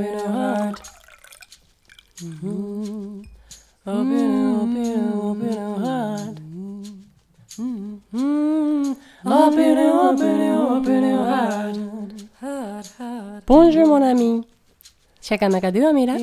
[0.00, 0.80] open your heart.
[2.16, 3.22] Mm-hmm.
[3.86, 6.36] Open, open, open your heart.
[7.58, 8.92] Mm-hmm.
[9.26, 11.76] Open, open, open your heart.
[12.40, 13.44] Heart, heart.
[13.46, 14.46] Bonjour mon ami.
[15.20, 16.14] シャカマカドゥアミラ。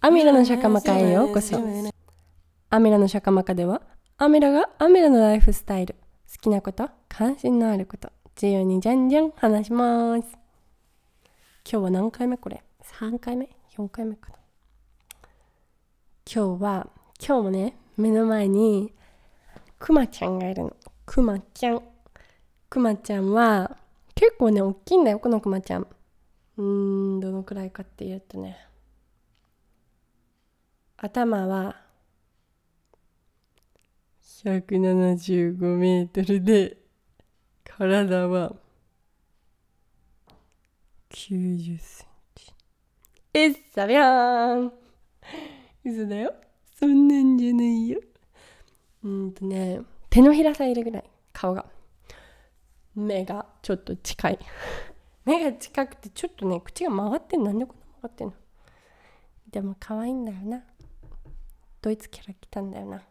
[0.00, 1.56] アミラのシャカマカへようこそ。
[2.68, 3.80] アミラのシャカマカでは、
[4.18, 5.94] アミラがアミラのライフスタイル、
[6.30, 10.37] 好きなこと、関心のあること、自由にじゃんじゃん話します。
[11.70, 14.38] 今日は何回目これ ?3 回目 ?4 回目かな
[16.24, 16.88] 今日は、
[17.20, 18.94] 今日もね、目の前に
[19.78, 20.76] クマちゃんがいるの。
[21.04, 21.82] クマちゃん。
[22.70, 23.76] クマちゃんは
[24.14, 25.86] 結構ね、大きいんだよ、このクマちゃん。
[26.56, 28.56] うん、どのくらいかっていうとね。
[30.96, 31.76] 頭は
[34.22, 36.78] 175メートルで
[37.62, 38.56] 体は
[41.18, 42.52] 90センチ。
[43.34, 44.72] えっさびゃーん
[45.84, 46.32] 嘘だよ。
[46.78, 48.00] そんなんじゃないよ。
[49.02, 51.66] うんとね、手のひらさえいるぐらい、顔が。
[52.94, 54.38] 目がちょっと近い。
[55.24, 58.34] 目が近くてちょっとね、口が曲がってんなんでこんな曲がってんの
[59.50, 60.62] でも可愛いんだよな。
[61.82, 63.02] ドイツキャラ来たんだよな。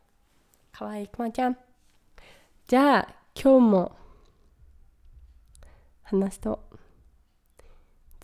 [0.71, 1.57] 可愛いくまちゃん。
[2.67, 3.97] じゃあ、今日も
[6.03, 6.69] 話すと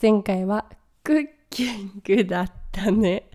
[0.03, 0.65] 前回は
[1.01, 3.31] クッキングだったね。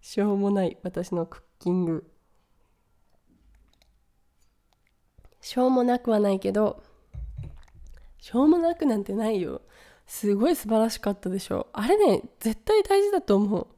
[0.00, 2.10] しょうもない私のクッキング。
[5.40, 6.82] しょうもなくはないけど
[8.18, 9.62] しょうもなくなんてないよ。
[10.08, 11.68] すごい素晴らしかったでしょ。
[11.72, 13.68] あれね絶対大事だと思う。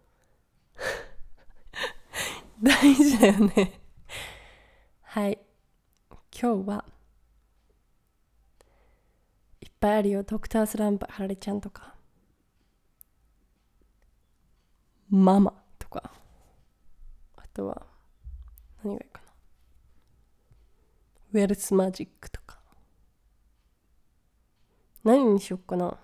[2.65, 3.79] 大事だよね。
[5.03, 5.39] はい。
[6.33, 6.87] 今日は
[9.81, 10.23] ぱいあるよ。
[10.23, 11.95] ドクタースランプはられちゃんとか。
[15.09, 16.13] ママとか。
[17.37, 17.87] あとは
[18.85, 19.33] 何がいいかな。
[21.33, 22.59] ウェルスマジックとか。
[25.03, 25.99] 何にしよっかな。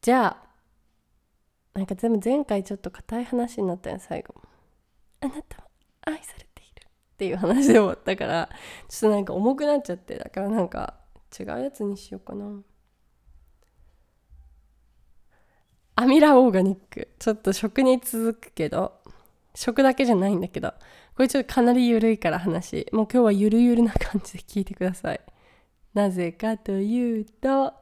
[0.00, 0.48] じゃあ
[1.78, 4.34] なんか全部前回ちょっと硬い話になったよ最後。
[5.20, 5.68] あなたは
[6.02, 6.47] 愛され
[7.18, 8.48] っていう話で終わったから
[8.88, 10.94] ちょっとなんか重くなっちゃってだからなんか
[11.36, 12.62] 違うやつにしようかな。
[15.96, 17.08] アミラオーガニック。
[17.18, 19.00] ちょっと食に続くけど
[19.52, 20.72] 食だけじゃないんだけど
[21.16, 22.86] これちょっとかなり緩いから話。
[22.92, 25.20] もう今日はゆるゆるな感じで聞いてください。
[25.94, 27.74] なぜかというと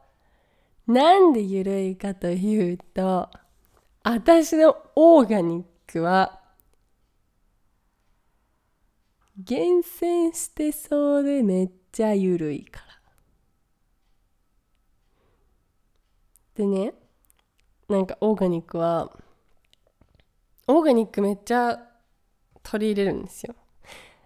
[0.87, 3.29] なんでゆるいかというと
[4.03, 6.41] 私のオーガニックは
[9.39, 12.87] 厳選してそうでめっちゃゆるいから。
[16.57, 16.93] でね、
[17.89, 19.13] なんかオーガニックは、
[20.69, 21.79] オーガニックめっちゃ
[22.63, 23.55] 取り入れるんですよ。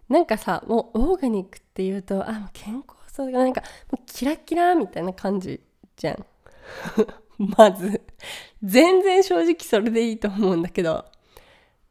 [0.09, 3.63] なんかさ、もうオーガニックっていうと、あ、もう健康そうなんか
[3.93, 5.61] もうキラキラみたいな感じ
[5.97, 6.27] じゃん。
[7.39, 8.03] まず、
[8.63, 11.05] 全然正直それでいいと思うんだけど、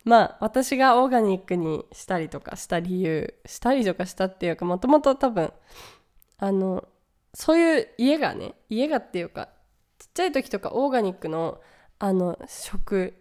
[0.09, 5.53] まあ私がオーガニックにしたりとかした理由したりとかしたっていうかもともと多分
[6.39, 6.87] あの
[7.35, 9.49] そういう家がね家がっていうか
[9.99, 11.61] ちっちゃい時とかオーガニックの
[11.99, 13.13] あの食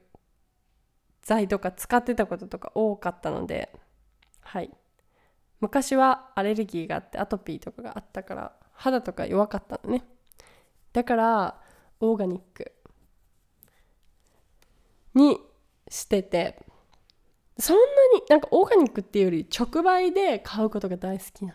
[1.21, 3.71] 材とか使ってたこととか多かったので
[4.41, 4.71] はい。
[5.61, 10.05] 昔はアレルギーがあってアトピーとかがあったから肌とか弱かったのね。
[10.95, 11.61] だから
[12.01, 12.73] オーガニック
[15.15, 15.39] に
[15.91, 16.65] してて
[17.61, 17.83] そんな
[18.15, 21.55] になんかオーガニックっていうより直売で買うことが大好きな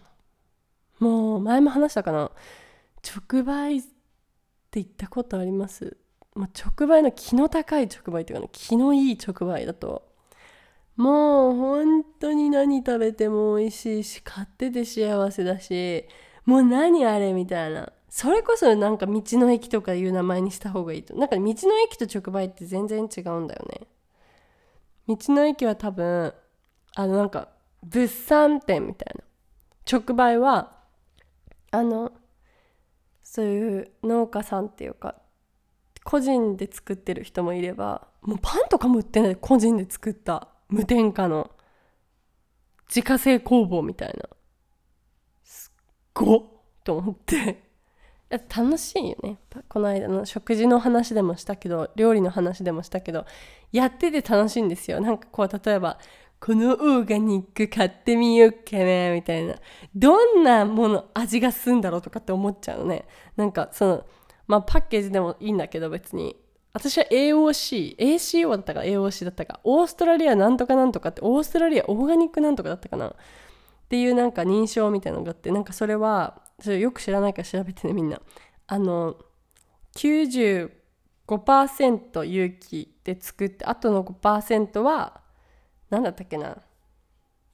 [1.00, 1.08] の。
[1.10, 2.32] もう前も話したかな。
[3.04, 3.88] 直売って
[4.74, 5.98] 言ったことあります？
[6.36, 10.04] もう直売の気の高い直売っていうか、ね、気のいい直売だと。
[10.96, 16.06] もう本当に何食べても美味しいし買ってて幸せだし
[16.46, 17.92] もう何あれみたいな。
[18.10, 21.16] それこそなんか道の駅とかいう名前にした方がいいと。
[21.16, 21.54] なんか道の
[21.86, 23.88] 駅と直売って全然違うんだよね。
[25.08, 26.34] 道の駅は多分
[26.96, 27.50] あのなんか
[27.84, 29.24] 物産展みたいな
[29.92, 30.78] 直売は
[31.72, 32.12] あの
[33.24, 35.16] そういう農家さんっていうか
[36.04, 41.52] 個人で作ってる人もいればもうパンとかも売ってない個人で作った無添加の
[42.88, 44.30] 自家製工房みたいな。
[45.44, 45.84] すっ
[46.14, 46.44] ごっ
[46.84, 47.73] と思って。
[48.38, 49.38] 楽しいよね。
[49.68, 53.26] この間の食事の話でもしたけど料理の話でもしたけど
[53.72, 55.00] やってて楽しいんですよ。
[55.00, 55.98] なんかこう例えば
[56.40, 59.56] このオーガニック買ってみようかなみたいな。
[59.96, 63.06] どんなもの味がすんだろうとかって思っちゃうのね。
[63.36, 64.06] なんかその
[64.48, 66.36] まあパッケージでもいいんだけど別に。
[66.74, 73.10] 私は AOC、ACO だったか AOC だったか、オーストラリアなんとかなんとかって、オーストラリアオーガニックなんとかだったかな。
[73.10, 73.14] っ
[73.90, 78.20] ていうなんか認証みたいなのがあって、なんかそれは、それよく知らないから調べてねみんな。
[78.68, 79.18] あの、
[79.96, 85.22] 95%有機で作って、あとの5%は、
[85.90, 86.58] 何だったっけな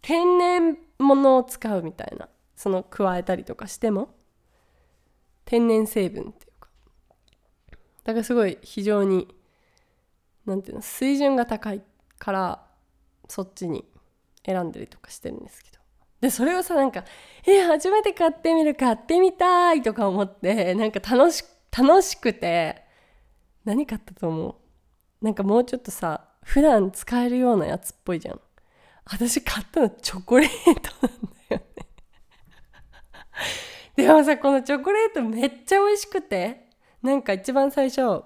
[0.01, 2.29] 天然物を使うみたいな。
[2.55, 4.19] その加えたりとかしても、
[5.49, 6.69] 天然成分っていうか
[8.03, 9.27] だからすごい非常に
[10.45, 11.81] 何ていうの水準が高い
[12.19, 12.67] から
[13.27, 13.83] そっちに
[14.45, 15.78] 選んだりとかしてるんですけど
[16.21, 17.05] でそれをさなんか
[17.47, 21.43] 「え初めて買ってみる買ってみたい」とか思って なんか楽し
[21.77, 22.83] 楽しくて
[23.63, 24.49] 何買ったと思
[25.21, 25.25] う？
[25.25, 28.41] なんかもうちょっとさ普段使えるようなやつっぽいじゃん。
[29.05, 31.87] 私買ったのチョコレートなんだよね。
[33.95, 36.67] でもさこのチョコレートめっちゃ美味しくて
[37.01, 38.23] なんか一番最初だか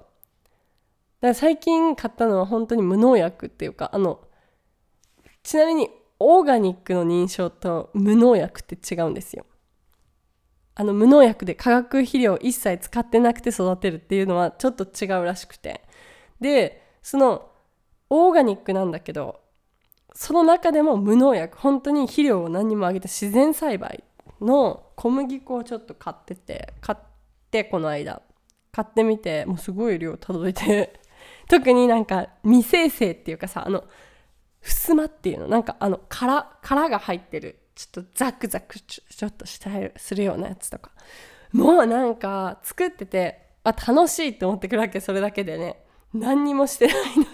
[1.22, 4.22] ら最近買ったのは本当に無農薬っていうかあの
[5.42, 5.90] ちなみに
[6.20, 9.46] オーガニックの認証と無農薬って違うんですよ。
[10.76, 15.82] あの無農薬で化学肥料一切使ってなくて育てるっていうのはちょっと違うらしくて。
[16.40, 17.50] でその
[18.10, 19.42] オーガニックなんだけど
[20.14, 24.04] その中でも無農薬本当に肥料を何にもあげて自然栽培
[24.42, 27.04] の小麦粉をちょっと買ってて買っ
[27.52, 28.22] てこの間。
[28.74, 31.00] 買ってみてもうすごい量届いて。
[31.48, 33.84] 特になんか未生成っていうかさあの
[34.64, 40.92] ふすまっていうのなんかあの殻殻が入ってるちょっとザクザクちょっとしたするようなやつとか。
[41.52, 45.84] もうなんか作っててあ楽しいって思ってくるわけそれだけでね。
[46.14, 47.28] 何にもしてないのに。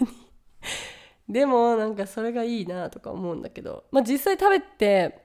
[1.29, 3.85] でもなんかそれがいいなとか思うんだけど。
[3.91, 5.23] まあ実際食べて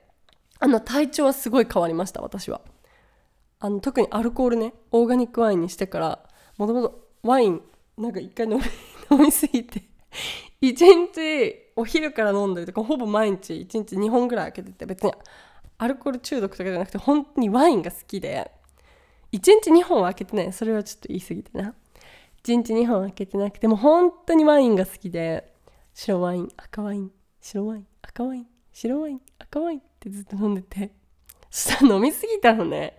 [0.59, 2.61] あの体調はすごい変わりました私は。
[3.59, 7.61] あの特にアルコールねオーガニックワインにしてからもともとワイン
[7.97, 8.63] なんか一回飲み
[9.17, 9.81] 飲みすぎて
[10.61, 15.13] 一日お昼から飲んだりとかほぼ毎日一日2本ぐらい開けてて別に
[15.77, 18.51] アルコール中毒とかじゃなくて本当にワインが好きで
[19.31, 20.53] 1日2本は開けてない。
[20.53, 21.75] それはちょっと言い過ぎてな。
[22.43, 25.51] 1日2本開けてなくても本当にワインが好きで
[25.93, 27.11] 白ワイン赤ワイン
[27.41, 30.91] 白ワイン赤ワイン白ワイン赤ワインってずっと飲んでて。
[31.49, 32.95] そしたら飲みすぎたのね。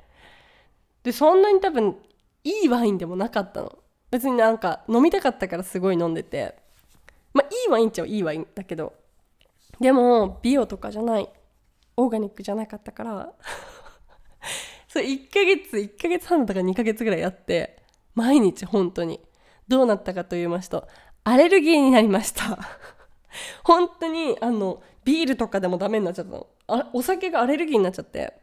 [1.02, 1.96] でそんなに多分
[2.44, 3.78] いいワインでもなかったの。
[4.10, 6.65] 別になんか飲みたかったからすごい飲んでて。
[7.36, 8.94] まあいいワインっちゃいいワインだけど
[9.78, 11.28] でもビオとかじゃない
[11.96, 13.32] オーガニックじゃなかったから
[14.88, 17.82] そう1ヶ月1ヶ月半とか2ヶ月ぐらいやって
[18.14, 19.20] 毎日本当に
[19.68, 20.88] どうなったかと言いますと
[21.24, 22.56] アレルギーになりました。
[23.64, 26.46] 本当にあのビールとかでもダメになっちゃったの。
[26.68, 28.38] あお酒がアレルギーになっちゃって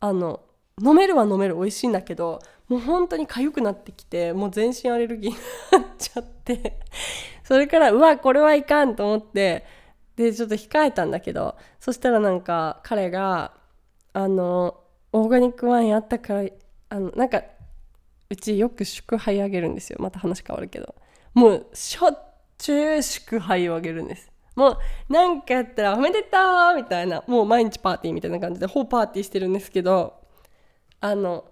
[0.00, 0.40] あの
[0.82, 5.36] 飲めるは飲める美味しいんだけどもう本当に痒くなってきてもう全身アレルギーに
[5.72, 6.78] なっちゃって
[7.46, 9.64] それからうわこれはいかんと思って
[10.16, 13.52] でちょっと控えたんだけどそしたらなんか彼が
[14.12, 14.80] あの
[15.12, 16.48] オーガニックワインあったから
[16.88, 17.42] あのなんか
[18.28, 19.98] うちよく祝杯あげるんですよ。
[20.00, 20.96] また話変わるけど。
[21.34, 24.32] もうしょっちゅう祝杯をあげるんです。
[24.56, 24.78] もう
[25.08, 26.36] 何かやったらおめでと
[26.72, 30.14] うみたいなもう毎日パーティーみたいな感じでほぼパーティーしてるんですけど
[31.00, 31.44] あの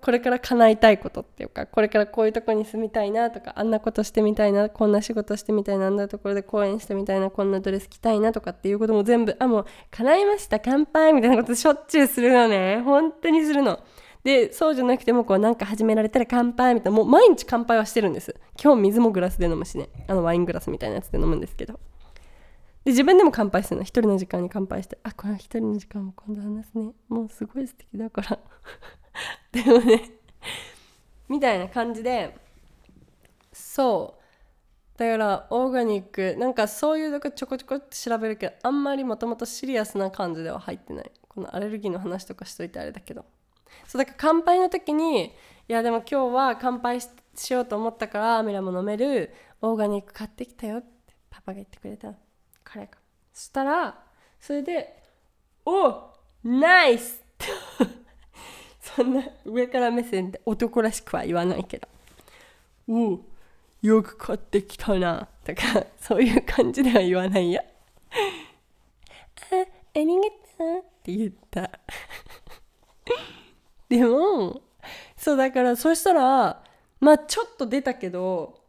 [0.00, 12.80] これから叶えたいことっていうかこれからこういうとこに住みたいなとかあんなことしてみたいなこんな仕事してみたいなあんなところで講演してみたいなこんなドレス着たいなとかっていうことも全部あもう叶いました乾杯みたいなことしょっちゅうするのね。
[12.84, 13.80] 本当にするの。
[14.24, 18.34] でそうじゃなくてもこうなんか始められたら乾杯みたいなもう毎日乾杯はしてるんです。
[18.62, 19.88] 今日水もグラスで飲むしね。
[20.08, 21.74] あのワイングラスみたいなやつで飲むんですけど。
[22.84, 23.82] で自分でも乾杯するの。
[23.82, 26.92] 一人の時間に乾杯してあこれは一人の時間も今度話すね。
[27.08, 28.38] もうすごい素敵だから。
[29.52, 30.12] でもね
[31.28, 32.36] みたいな感じで
[33.52, 34.20] そう。
[34.98, 41.10] だからオーガニックなんかそういうとこちょこちょこって調べるけどあんまりもともとシリアスな感じでは入ってない。
[41.28, 43.24] このアレルギーの話とかしといてあれだけど。
[43.86, 45.30] そうだから乾杯の時にい
[45.68, 52.12] やでも今日は乾杯しようと思ったからアミラも飲めるオーガニック買ってきたよってパパが言ってくれた。
[52.64, 52.92] 彼が。
[53.32, 54.04] そしたら
[54.40, 55.02] それで
[55.64, 56.10] 「お
[56.44, 57.22] ナイス!」
[58.96, 61.88] そんな上から目線で男らしくは言わないけど
[62.88, 63.20] 「おお
[63.82, 67.62] よく買ってきたな」とか そういう感じでは言わないや
[69.52, 69.58] 「ああ
[69.94, 70.22] りが
[70.58, 71.70] とう」って言った。
[73.88, 74.60] でも
[75.16, 76.62] そうだからそしたら
[77.00, 78.60] まあちょっと出たけど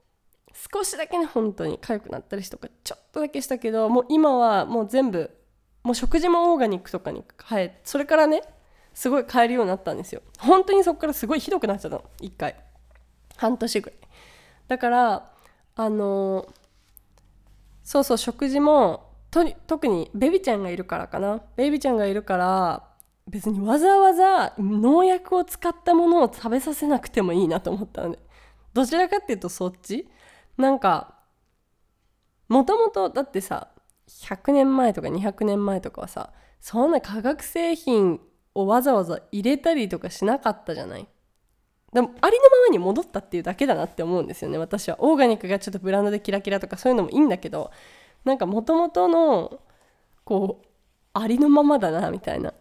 [0.53, 5.29] 少しだけね本当に痒くなったりとかちょっとだけしたけどもう今はもう全部
[5.83, 8.41] もう食事もオーガニックとかに変えそれからね
[8.93, 10.21] すごい変えるようになったんですよ。
[10.39, 12.03] 本当にそこからすごいひどくなっちゃったの。
[12.19, 12.55] 1回。
[13.37, 13.99] 半年ぐらい。
[14.67, 15.31] だから
[15.75, 16.47] あの
[17.83, 21.41] そうそう食事もと特にベビちゃんがいるからかな。
[21.55, 22.83] ベビちゃんがいるから
[23.27, 28.19] 別にわざわざ農薬を使ったものを食べさせなくてもいいなと思ったので。
[28.73, 30.09] どちらかっていうとそっち。
[30.57, 31.15] なんか
[32.47, 33.69] もともとだってさ
[34.07, 38.19] 100年前とか200年前とかはさそんな化学製品
[38.53, 41.07] をわざわざ入れたりとかしなかったじゃない？
[41.93, 44.57] でもありのままに戻ったっていうだけだなって思うんですよね。
[44.57, 44.95] 私は。
[44.99, 47.71] オーガニックがちょっとブランドでキラキラとかそういうのもいいんだけど
[48.23, 49.59] なんかもともとの
[50.23, 50.67] こう
[51.13, 52.53] ありのままだなみたいな。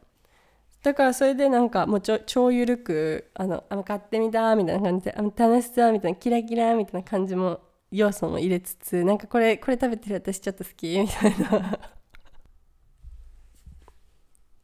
[0.82, 7.60] だからそれでなんかもうちょ超ゆるくあのあ買ってみたみたいな感じであ楽しそうみたいなキラキラみたいな感じも
[7.92, 11.78] 要素も入れつつなんかこれこれ食べてる私ちょっと好きみたいな。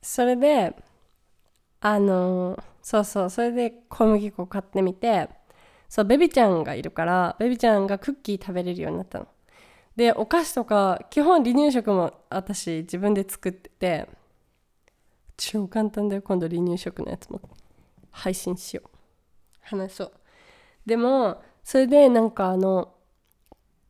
[0.01, 0.75] それで
[1.81, 5.29] あのそうそうそれで小麦粉買ってみて
[5.89, 9.29] そうベビちゃんがいるからベビちゃんがクッキー食べれるようになったの。
[9.95, 14.09] でお菓子とか基本離乳食も私自分で作ってて
[15.37, 17.41] 超簡単だよ今度離乳食のやつも。
[18.11, 18.91] 配信しよう。
[19.61, 20.13] 話そう。
[20.87, 22.95] でもそれでなんかあの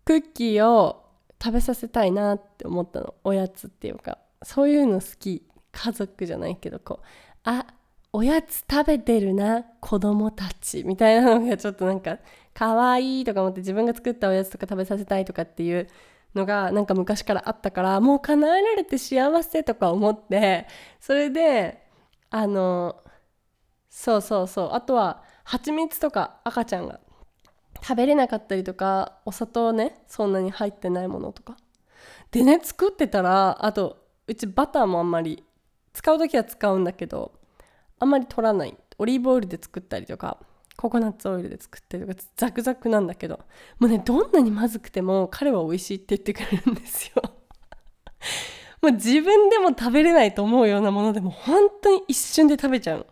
[0.04, 1.04] クッキーを
[1.42, 3.14] 食べさせたいなって思ったの。
[3.24, 4.18] おやつっていうか。
[4.42, 5.42] そういうの好き。
[5.72, 7.06] 家族じゃないけどこう。
[7.46, 7.66] あ
[8.12, 12.18] おやつ食べてるな子供たちみたいなのがちょっとなんか
[12.54, 15.88] 可愛いとか思って自分が作ったおやつとか食べさせたいとかっていう
[16.34, 20.66] のがなんか昔からあったからもう叶えられて幸せとか思って
[21.00, 21.86] それで
[22.30, 23.02] あの
[23.90, 24.70] そうそうそう。
[24.72, 27.00] あとは蜂蜜とか赤ちゃんが
[27.82, 31.56] 食べれなかったりとかお砂糖ねそんなに入ってないものとか。
[32.32, 35.44] でね作ってたらあとうちバターもあんまり
[35.96, 37.32] 使う時は使うんだけど
[37.98, 38.76] あんまり取らない。
[38.98, 40.38] オリーブオイルで作ったりとか
[40.76, 43.40] ココナッツオイルで作ったりとかザクザクなんだけど
[43.78, 47.22] もうねどんなにまずくても彼は美味しいって言ってくれるんですよ。
[48.82, 53.06] もう自分でも食べれないと思うようなものでも本当に一瞬で食べちゃうの。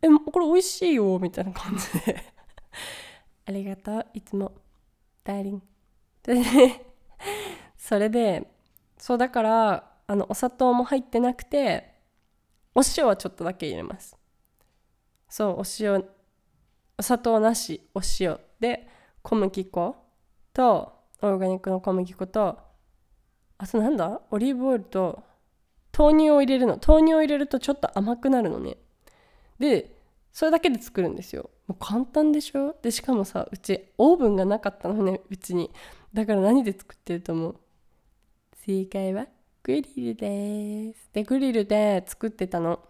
[0.00, 2.24] えこれ美味しいよみたいな感じで。
[3.44, 4.52] ありがとういつも。
[5.24, 5.62] ダーリン。
[6.22, 6.42] で
[7.76, 8.50] それで
[8.96, 11.87] そうだからあのお砂糖も入ってなくて
[12.74, 14.16] お塩はちょっとだけ入れます。
[15.28, 16.04] そうお塩
[16.96, 18.88] お砂糖なしお塩で
[19.22, 19.96] 小麦粉
[20.52, 22.58] とオーガニックの小麦粉と
[23.58, 24.20] あとなんだ？
[24.30, 25.22] オリーブオイルと
[25.96, 26.78] 豆乳を入れるの。
[26.84, 28.78] 豆乳を入れるとちょっと甘くなるのね。
[29.58, 29.96] で
[30.32, 31.50] それだけで作るんですよ。
[31.66, 32.76] もう簡単でしょ？
[32.80, 35.70] でしかもさうちオーブンがなかったのねうちに。
[36.14, 37.56] だから何で作ってると思う？
[38.64, 39.26] 正解は？
[39.68, 41.10] グリルです。
[41.12, 42.80] でグリルで作ってたの。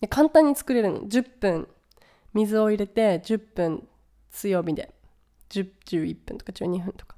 [0.00, 1.00] で簡単に作れるの。
[1.00, 1.68] 10分。
[2.34, 3.88] 水を入れて10分。
[4.30, 4.94] 強火で。
[5.50, 7.16] 10 11分とか12分とか。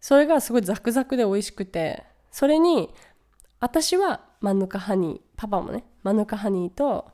[0.00, 2.04] それがすごいザクザクで美味しくて。
[2.30, 2.94] それに
[3.58, 5.20] 私はマヌカハニー。
[5.36, 5.82] パパもね。
[6.04, 7.10] マヌカハニーと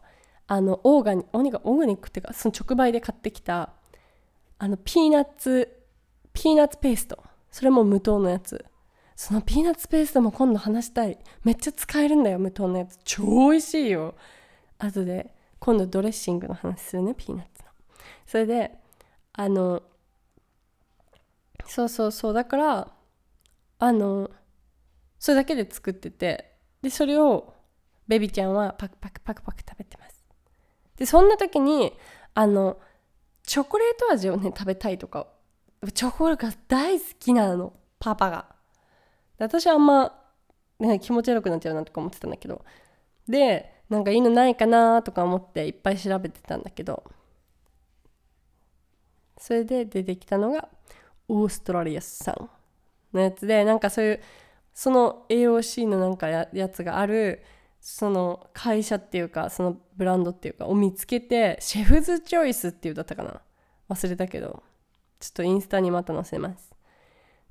[0.48, 3.72] あのオーガニオーガニックっていうかその直売で買ってきた
[4.58, 5.74] あのピーナッツ
[6.34, 7.24] ピーナッツペースト。
[7.50, 8.66] それも無糖のやつ。
[9.18, 11.18] そのピーナッツペーストも今度話したい。
[11.42, 13.00] めっちゃ使えるんだよ無糖のやつ。
[13.02, 14.14] 超美味しいよ。
[14.78, 17.68] 後で今度ドレッシングの話するねピーナッツの。
[18.26, 18.78] それで
[19.32, 19.82] あの
[21.66, 22.32] そうそうそう。
[22.32, 22.92] だから
[23.80, 24.30] あの
[25.18, 26.54] それだけで作ってて。
[26.80, 27.54] でそれを
[28.06, 30.24] ベビちゃんはパクパクパクパク食べてます。
[30.96, 31.92] でそんな時に
[32.34, 32.78] あの
[33.42, 35.26] チョコレート味をね食べたいとか
[35.92, 37.72] チョコレートが大好きなの。
[37.98, 38.57] パパが。
[39.38, 40.20] 私はあんま、
[40.78, 42.64] ね、気持ち悪くなっちゃうなとか思ってたんだけど。
[43.28, 47.04] でなんかいいのないかなとか思っていっぱい調べてたんだけど。
[49.38, 50.68] それで出てきたのが
[51.28, 52.50] オーストラリア産
[53.12, 54.20] のやつでなんかそういう
[54.74, 57.42] その AOC のなんかややつがある
[57.80, 63.40] その会社っていうかそのブランドっていうかを見つけてシェフズチョイスっていうだったかな。
[63.88, 64.62] 忘れたけど。
[65.20, 66.72] ちょっとインスタにまた載せます。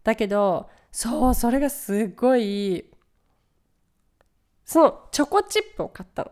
[0.08, 2.90] だけどそうそれがすごい
[4.64, 6.32] そのチョコチップを買ったの。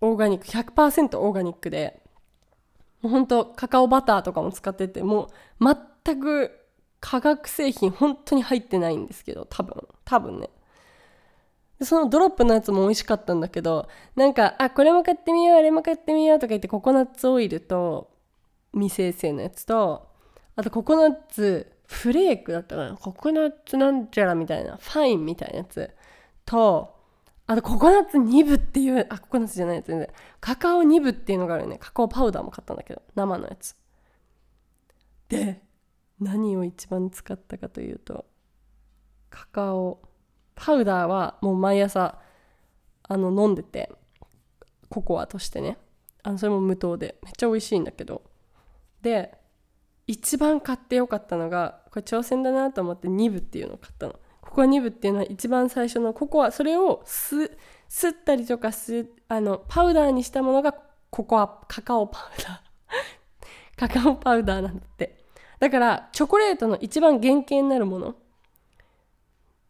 [0.00, 2.00] オーガニック100%オーガニックで。
[3.02, 5.28] もうほんとカカオバターとかも使ってても
[5.60, 6.58] う全く
[7.00, 9.86] 化学製品本当に入ってないんですけど多分。
[10.06, 10.48] 多分ね。
[11.82, 18.10] そのドロップのやつも美味しかったんだけどなんかあこれも買ってみようあれも買ってみようとか言ってココナッツオイルと
[18.72, 20.08] 未生成のやつと
[20.56, 22.96] あとココナッツフレークだったかな？
[22.96, 24.76] ココナッツなんちゃらみたいな。
[24.76, 25.90] ファインみたいなやつ。
[26.44, 26.94] と
[27.46, 30.08] あとココナッツ2部っていうあココナッツじゃないやつ全然。
[30.40, 31.78] カカオ2部っていうのがあるね。
[31.78, 33.76] カカオパウダーも買ったんだけど生のやつ。
[35.28, 35.62] で
[36.20, 38.24] 何を一番使ったかというと
[39.30, 40.00] カカオ
[40.54, 42.18] パウダーはもう毎朝
[43.02, 43.90] あの飲んでて
[44.88, 45.76] ココアとしてね。
[46.22, 47.18] あのそれも無糖で。
[47.22, 48.22] めっちゃ美味しいんだけど。
[49.02, 49.36] で
[50.06, 54.14] 一番買ってよかったのがこれ挑戦だなと思って2部っていうのを買ったの。
[54.40, 57.50] ココア2部っていうのは一番最初のココアそれをす
[57.88, 60.74] 吸ったりとかすあのパウダーにしたものが
[61.10, 62.60] ココアカカオパウダー。
[63.76, 65.24] カカオパウダーなんだって。
[65.58, 68.16] だからチョコレートの一番原型になるもの。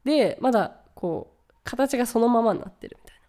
[0.05, 3.25] でまだこう形がそのままになってるみたいな。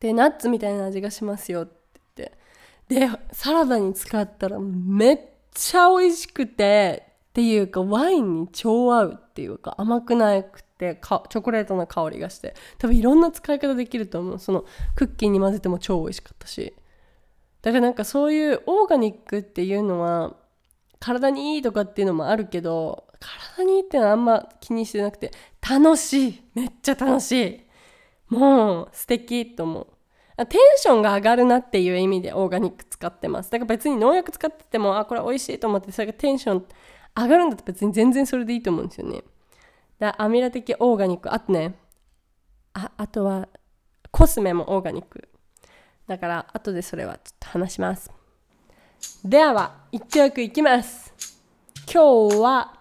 [0.00, 2.38] でナッツみたいな味がしますよって言って。
[3.12, 14.38] でサラダに使ったらめっちゃ美味しくてっていうかワインに超合うっていうか甘くなくてチョコレートの香りがして多分いろんな使い方できると思う。
[14.38, 16.74] そのクッキーに混ぜても超美味しかったし。
[17.62, 20.36] だからなんかそういうオーガニックっていうのは
[21.00, 25.32] 体にいいとかっていうのもあるけど体にいいっていうのはあんま気にしてなくて
[25.68, 26.42] 楽しい。
[26.54, 27.60] めっちゃ楽しい。
[28.28, 29.86] もう素敵と思う。
[30.44, 33.50] テンションが上がるなっていう意味でオーガニック使ってます。
[33.50, 36.66] だから別に農薬使っててもあこれ美味しいと思ってそれがテンション
[37.16, 39.22] 上がるんだったら別に全然それでいいと思うんですよね。
[39.98, 41.32] だアミラ的オーガニック。
[41.32, 41.74] あとね
[42.74, 43.48] ああとは
[44.10, 45.26] コスメもオーガニック。
[46.06, 48.10] だから後でそれはちょっと話します。
[49.24, 51.14] では一曲いきます。
[51.90, 52.74] 今日は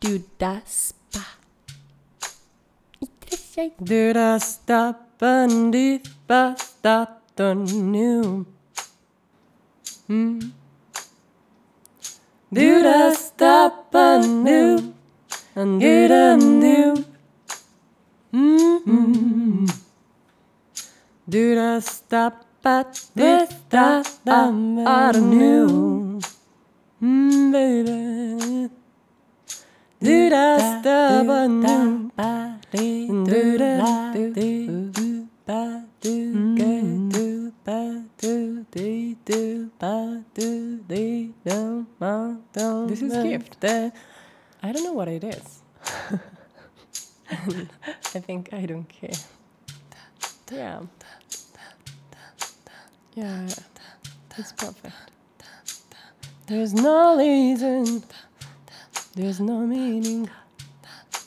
[0.00, 1.20] デュダスパ。
[3.00, 3.72] いってらっしゃい。
[3.80, 7.22] Did I stop and if beneath da da hmm.
[7.36, 8.44] da new.
[10.08, 10.40] hmm.
[12.52, 14.92] Do da stappa nu,
[15.54, 17.04] and du da nu.
[21.32, 22.76] Do da stappa
[23.14, 23.30] du
[23.70, 24.02] da
[24.86, 26.18] are new.
[27.00, 28.68] hmm baby.
[30.02, 32.10] Do da stappa nu,
[33.30, 33.70] do da
[34.34, 34.91] do.
[43.60, 43.94] This is ba, gift.
[44.62, 44.68] da.
[44.68, 45.62] I don't know what it is
[48.14, 49.10] I think I don't care
[50.52, 50.80] yeah
[53.14, 53.48] yeah
[54.38, 54.94] it's perfect
[56.46, 58.04] There's no reason.
[59.14, 60.28] There's no meaning.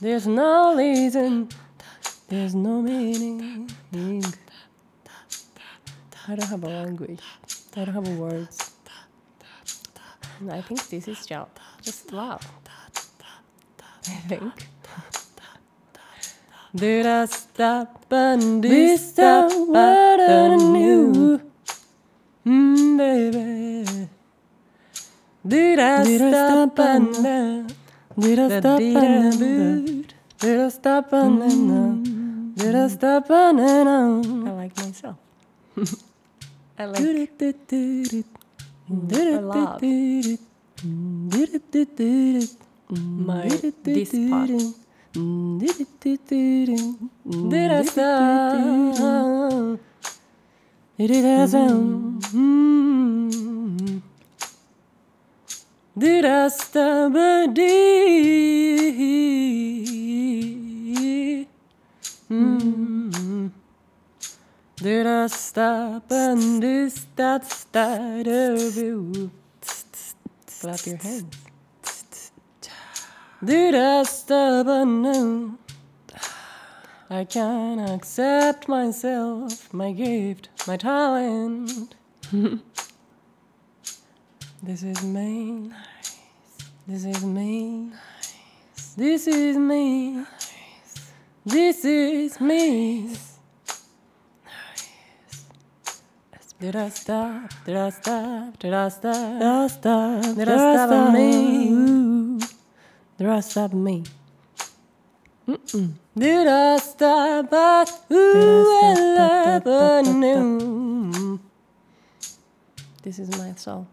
[0.02, 1.50] There's no reason.
[2.28, 3.70] There's no meaning.
[6.28, 7.22] I don't have a language.
[7.76, 8.72] I don't have words.
[10.40, 11.50] And I think this is just,
[11.86, 12.42] just love.
[14.08, 14.68] I think.
[16.76, 21.40] Did I stop and did stop what I knew?
[22.46, 24.10] Mm, baby.
[25.48, 27.74] Did I stop and uh,
[28.20, 29.40] did I stop and
[30.40, 35.18] did I stop and uh, did I stop and I uh, like myself.
[36.80, 37.02] I like
[38.90, 39.82] I love.
[42.92, 43.48] My
[43.84, 44.52] this part.
[47.50, 48.94] Deração.
[50.98, 52.20] Deração.
[55.96, 57.66] Derastabadi.
[64.86, 69.32] Derastabandis, that's that of you.
[70.66, 72.32] Clap your hands.
[73.44, 74.02] Did I
[74.68, 75.60] and know?
[77.08, 81.94] I can accept myself, my gift, my talent.
[84.64, 85.70] this is me.
[86.88, 87.92] This is me.
[88.98, 90.26] This is me.
[91.46, 93.16] This is me.
[96.58, 97.52] Did I stop?
[97.66, 98.58] Did I stop?
[98.60, 99.40] Did I stop?
[99.40, 100.36] Did I stop?
[100.36, 102.40] Did I stop at me?
[103.18, 104.04] Did I stop me?
[106.18, 111.40] Did I stop at ever knew?
[113.04, 113.88] This is my soul.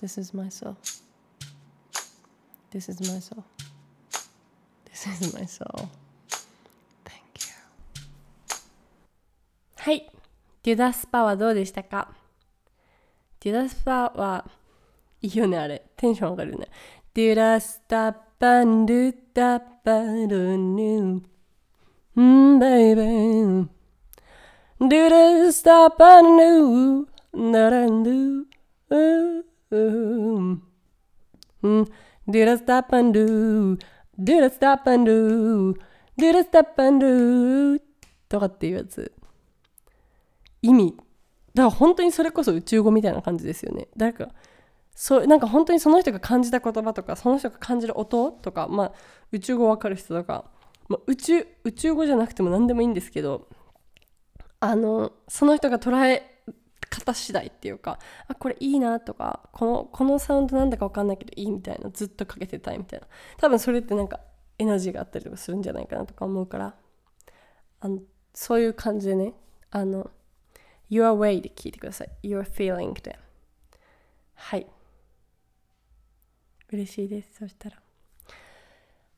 [0.00, 0.76] This is my soul.
[2.72, 3.44] This is my soul.
[4.90, 5.88] This is my soul.
[7.04, 7.54] Thank you.
[9.76, 10.21] はい。
[10.62, 12.08] デュダスパはどうでしたか？
[13.40, 14.44] デュダスパは
[15.20, 15.82] いいよねあれ。
[15.96, 16.68] テンション上がるね。
[17.14, 23.68] デュラスタパンドゥタパルニュんベイベー
[24.88, 28.44] デュラスタパンドゥナランドゥ
[31.62, 31.84] うん。
[32.26, 33.78] デュラスタパンドゥ
[34.18, 35.74] デュラスタパンドゥ
[36.16, 37.80] デュラスタパンドゥ
[38.28, 39.12] とかっていうやつ。
[40.62, 40.96] 意味。
[41.54, 43.88] だから本当にそれこそ宇宙語みたいな感じですよね。
[43.96, 44.28] 誰か
[44.94, 48.92] そうなんか本当にその人が感じた言葉とかその人が感じる音とか、まあ、
[49.32, 50.44] 宇宙語わかる人とか、
[50.88, 53.48] まあ、宇宙宇宙語じゃなくても何でもいいんですけど
[54.60, 56.42] あのその人が捉え
[56.90, 57.98] 方次第っていうか
[58.28, 63.06] あこれいいなとかこのこのサウンドなんだか分かんないけどいいみたいなずっとかけてたいみたいな。
[63.38, 64.20] 多分それってなんか
[64.58, 66.74] エナジーがあったりとかするんじゃないかなとか思うから。
[67.80, 67.98] あの
[68.34, 69.34] そういう感じでね
[69.70, 70.10] あの
[70.92, 72.10] Your way で聞いてください。
[72.22, 73.18] Your feeling で。
[74.34, 74.66] はい。
[76.70, 77.38] 嬉しいです。
[77.38, 77.78] そしたら。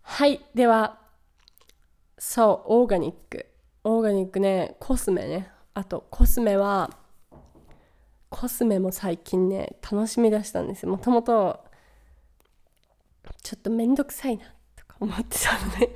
[0.02, 0.40] はい。
[0.54, 1.00] では
[2.16, 3.46] そうオーガニック。
[3.82, 5.50] オーガニックねコスメね。
[5.74, 6.96] あとコスメは
[8.30, 10.92] コスメも最近ね楽しみ出したんですよ。
[10.92, 11.58] もともと
[13.42, 14.44] ちょっとめんどくさいな
[14.76, 15.88] とか思ってたのね。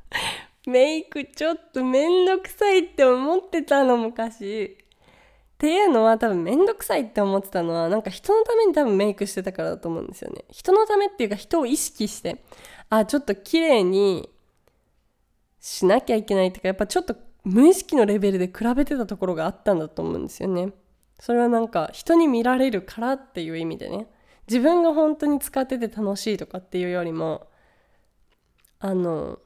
[0.68, 4.85] メイクちょっとめんどくさいって思ってたの昔。
[5.56, 10.44] っていうのは多分めんどくさいって思ってたのはなんか人のために多分メイクしてたからだと思うんですよね。
[10.50, 12.44] 人のためっていうか人を意識して
[12.90, 14.28] あちょっと綺麗に
[15.58, 20.74] しなきゃいけないっていうかやっぱちょっと無意識のレベルで比べてたところがあったんだと思うんですよね。
[21.18, 24.08] それはなんか人に見られるからっていう意味でね。
[24.46, 27.48] 自分が本当に使ってて楽しいとかっていうよりも
[28.78, 29.38] あの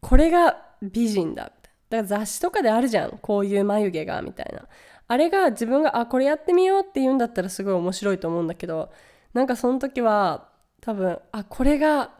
[0.00, 1.56] これが美人だだか
[1.90, 3.18] ら雑誌とかであるじゃん。
[3.20, 4.68] こういう眉毛がみたいな。
[5.10, 8.92] あれが自分があこれやってみようって言うんだったらすごい面白いと思うんだけど
[9.34, 12.12] なんかその時は多分あこれが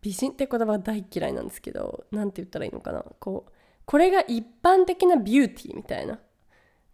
[0.00, 3.04] 美人って言葉大嫌いなんですけど何て言ったらいいのかな。
[3.18, 3.52] こう
[3.84, 6.20] これが一般的なビューティーみたいな。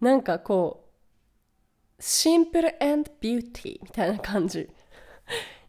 [0.00, 0.88] なんかこ
[1.98, 2.70] うシンプル
[3.20, 4.70] ビューティーみたいな感じ。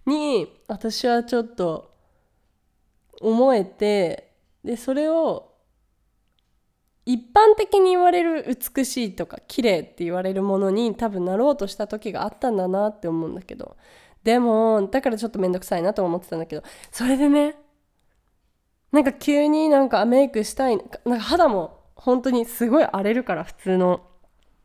[0.05, 1.93] に私はちょっと
[3.19, 4.31] 思えて
[4.63, 5.52] でそれを
[7.05, 13.75] 一般的に言われる美しいとか綺麗って言われるものに多分なろうとした時があったんだなって思うんだけど。
[14.23, 16.63] でもだからちょっとめんどくさいなと思ってたんだけど。
[16.91, 17.55] それでね
[18.91, 24.01] なんか急になんかメイクしたいなんか肌も本当にすごい荒れるから普通の。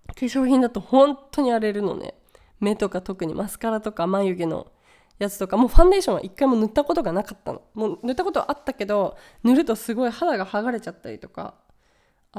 [0.08, 2.14] 化粧品だと本当に荒れるのね。
[2.60, 4.72] 目とか特にマスカラとか眉毛の
[5.18, 5.56] やつとか。
[5.56, 7.62] もうファンデーションは一回も塗ったことがなかったの。
[7.74, 11.54] もう塗ったことはあったけど塗るとすごい肌が剥がれちゃったりとか。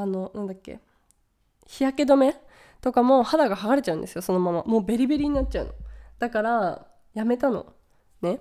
[0.01, 0.79] あのなんだっけ。
[1.67, 2.35] 日焼け止め
[2.81, 4.63] とかも肌が剥がれちゃうんですよそのまま。
[4.63, 5.73] もうベリベリになっちゃうの。
[6.17, 7.73] だからやめたの。
[8.21, 8.39] ね。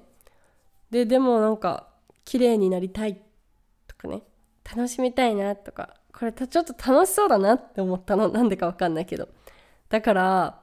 [0.91, 1.89] ででもなんか
[2.25, 3.21] 綺麗になりたい
[3.87, 4.23] とかね。
[4.65, 5.95] 楽しみたいなとか。
[6.13, 8.29] これちょっと楽しそうだなって思ったの。
[8.29, 9.29] なんでかわかんないけど。
[9.89, 10.61] だから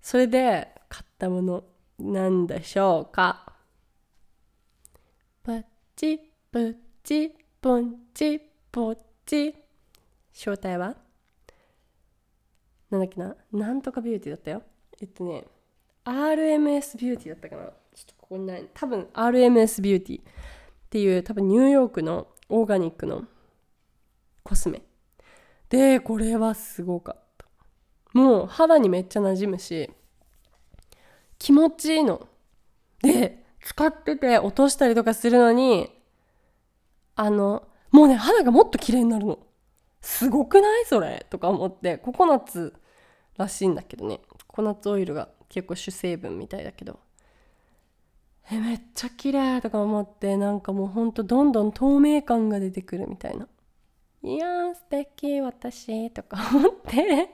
[0.00, 1.64] それで買ったもの
[1.98, 3.52] なんでしょうか。
[5.42, 5.62] パ
[5.96, 6.18] チ
[6.50, 8.96] プチポンチポ
[9.26, 9.67] チ。
[10.38, 10.94] 正体は？
[12.90, 13.34] なんだっけな？
[13.50, 14.62] なんとかビューティーだったよ。
[15.00, 15.44] えっとね
[16.04, 17.62] RMS ビューティーだったかな。
[17.64, 17.72] ちょっ
[18.06, 18.64] とここにない。
[18.72, 20.24] 多分 RMS ビューティーっ
[20.90, 23.24] ていう多分ニューヨークのオーガニックの
[24.44, 24.80] コスメ。
[25.70, 27.46] でこれはすごかった。
[28.12, 29.90] もう肌にめっちゃ馴染むし
[31.40, 32.28] 気持ちいいの。
[33.02, 35.90] で使ってて落としたりとかするのに
[37.16, 39.40] あのもうね肌がもっと綺麗になるの。
[40.00, 41.26] すごくないそれ？
[41.30, 42.74] とか思ってココナッツ
[43.36, 44.20] らしいんだけどね。
[44.28, 47.00] ココナッツオイルが結構主成分みたいだけど。
[48.50, 53.46] えめっちゃ綺麗とか思ってなんかもうほんとどんどん透明感が出てくるみたいな。
[54.22, 57.30] いやー素敵私とか思って。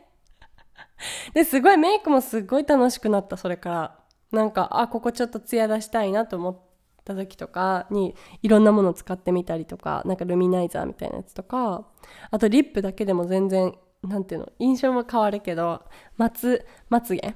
[1.33, 4.00] ですごいメイクもすごい楽しくなったそれから。
[4.33, 6.59] なんかあここちょっとツヤ出したいなと思っ
[7.05, 11.87] た時とかにいろんなものを使ってみたりとかなんかルミナイザーみたいなやつとか
[12.31, 15.83] あとリップだけでも全然なんていうの印象も変わるけど
[16.17, 17.35] まつまつげ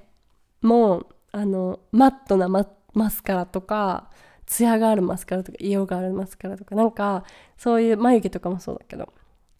[0.62, 4.10] もあのマットなママスカラとか
[4.46, 7.24] ツヤがあるマスカラとか色があるマスカラとかなんか
[7.56, 9.12] そういう眉毛とかもそうだけど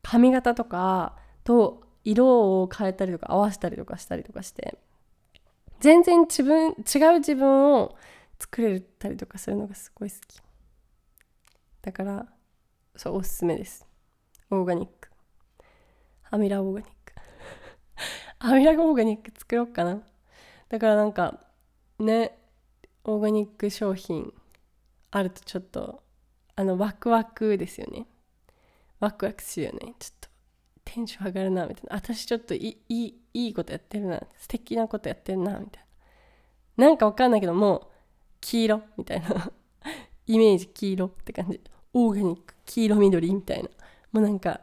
[0.03, 4.79] 髪型とかと色を変えたりとか合わせたりとかしたりとかして
[5.81, 7.97] 全然自分違う自分を
[8.38, 10.40] 作れたりとかするのがすごい好き。
[11.83, 12.27] だから
[12.96, 13.87] そうおすすめです。
[14.51, 15.09] オーガニック。
[16.31, 17.14] アミラオーガニック。
[18.38, 20.03] アミラオーガニック作ろうかな。
[20.68, 21.44] だからなんか
[21.98, 22.38] ね
[23.05, 24.33] オーガニック商品
[25.11, 26.03] あるとちょっと
[26.55, 28.07] あのワクワクですよね。
[29.01, 29.94] ワクワクするよね。
[29.98, 30.29] ちょっと
[30.85, 31.96] テンション上がるなみたいな。
[31.96, 34.20] 私ちょっといいいいことやってるな。
[34.37, 35.85] 素敵なことやってるなみたい
[36.77, 36.87] な。
[36.87, 37.90] なんかわかんないけども
[38.40, 39.53] 黄色みたいな。
[40.27, 41.61] イメージ黄色って感じ。
[41.94, 43.68] オーガニック黄色緑みたいな。
[44.12, 44.61] もうなんか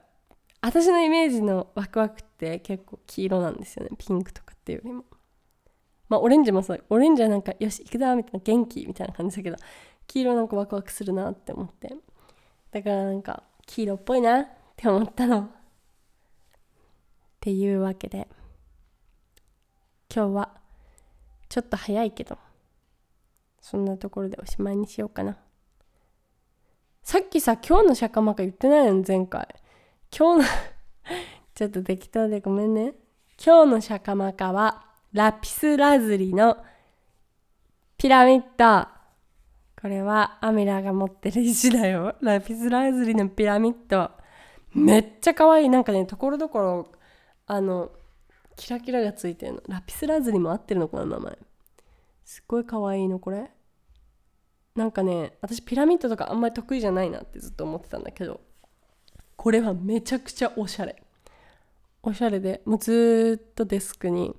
[0.62, 3.92] 私のイメージのワクワクって結構黄色なんですよね。
[3.98, 5.06] ピンクとかっていうよりも。
[6.10, 6.84] まあオレンジもそう。
[6.90, 9.58] オレンジはなんかよし行くぞみたいな元気みたいな感じだけど
[10.08, 11.96] 黄色なんかワクワクするなって思って。
[12.72, 15.40] だからなんか黄色っぽいなって思ったの。
[15.40, 15.48] っ
[17.46, 18.28] ていうわけで
[20.12, 20.50] 今日は
[21.48, 22.40] ちょっと早いけど
[23.66, 25.40] そんなところでおしまいにしようかな。
[27.02, 29.48] さっきさ今日の釈迦マカ言ってないの前回。
[30.16, 30.50] 今日の
[31.56, 32.94] ちょっと適当でごめんね。
[33.44, 36.64] 今日の釈迦マカはラピスラズリの
[37.98, 38.88] ピラミッド。
[39.82, 42.18] これはアミラが持ってる石だよ。
[42.22, 44.12] ラピスラズリのピラミッド。
[44.76, 45.70] めっちゃ可愛い。
[45.70, 46.92] なんかねところどころ
[47.48, 47.90] あの
[48.58, 49.62] キラキラがついてるの。
[49.68, 51.45] ラピスラズリも合ってるのかな名前。
[52.26, 53.52] すっごい可愛いのこれ。
[54.76, 58.42] なんかね私ピラミッドとかあんまり得意じゃないなってずっと思ってたんだけど
[59.38, 61.02] これはめちゃくちゃおしゃれ。
[62.04, 64.36] おしゃれでもうずっとデスクに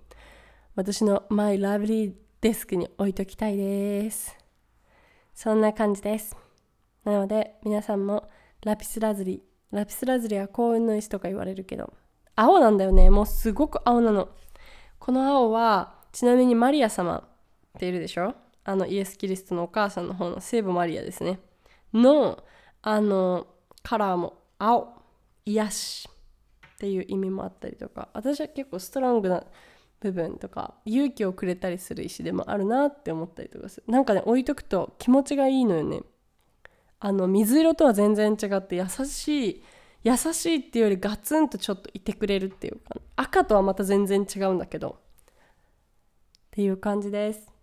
[0.74, 4.36] 私のマイラブリーデスクに置いときたいです。
[5.34, 6.36] そんな感じです。
[7.04, 8.28] なので皆さんも
[8.64, 11.92] ラピスラズリラピスラズリは幸運の石とか言われるけど
[12.34, 13.10] 青なんだよね。
[13.10, 14.28] もうすごく青なの。
[14.98, 17.28] この青はちなみにマリア様
[17.76, 18.34] っているでしょ？
[18.64, 21.38] あのイエス・キリストのお母さんの方の聖母マリアですね。
[21.92, 22.42] の
[22.82, 23.46] あの
[23.82, 25.02] カラーも青
[25.44, 26.08] 癒し
[26.74, 29.44] っていう意味もあったりとか私は結構ストロングな
[30.00, 33.84] 部分とか勇気をくれたりする石でもあるなって思ったりとかする。
[33.86, 36.02] なんかね置いとくと気持ちがいいのよね。
[36.98, 39.62] あの水色とは全然違って優しい
[40.02, 44.94] 優しいっていうよりガツンとちょっといてくれるっていうか赤とはまた全然違うんだけどっ
[46.52, 47.55] ていう感じです。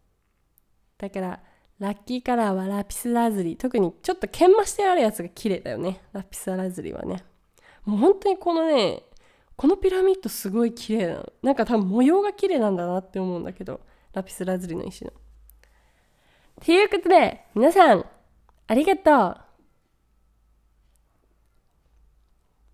[1.03, 1.39] だから
[1.79, 5.99] ラッキーカラーはラピスラズリ特にちょっと研磨してあるやつが綺麗だよね。
[6.13, 7.25] ラピスラズリはね。
[7.83, 9.03] もう本当にこのね
[9.57, 11.33] このピラミッドすごい綺麗なの。
[11.41, 13.81] なんか多分模様が綺麗なんだなって思うんだけど
[14.13, 15.11] ラピスラズリの石の。
[15.11, 15.13] っ
[16.61, 18.05] ていうことで皆さん
[18.67, 19.41] ありがとう。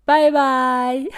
[0.06, 1.08] バイバイ。